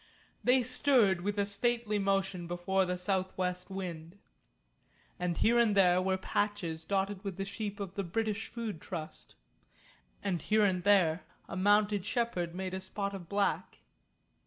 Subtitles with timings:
[0.43, 4.17] They stirred with a stately motion before the south west wind.
[5.19, 9.35] And here and there were patches dotted with the sheep of the British Food Trust,
[10.23, 13.77] and here and there a mounted shepherd made a spot of black.